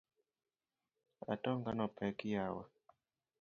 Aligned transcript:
Atonga 1.33 1.69
no 1.77 1.85
pek 1.95 2.17
yawa. 2.33 2.63